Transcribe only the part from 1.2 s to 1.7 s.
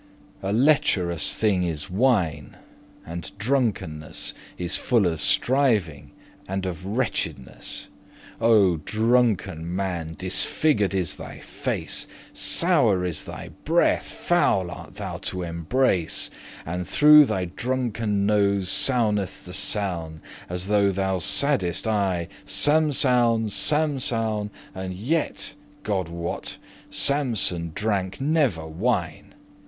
thing